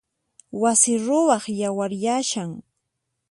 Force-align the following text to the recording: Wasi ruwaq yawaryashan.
Wasi 0.61 0.93
ruwaq 1.05 1.45
yawaryashan. 1.61 2.51